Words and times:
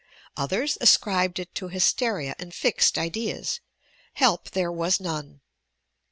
Others 0.35 0.79
ascribed 0.81 1.37
it 1.37 1.53
to 1.53 1.67
hysteria 1.67 2.33
and 2.39 2.55
fixed 2.55 2.97
ideas— 2.97 3.59
help 4.13 4.49
there 4.49 4.71
was 4.71 4.99
none. 4.99 5.41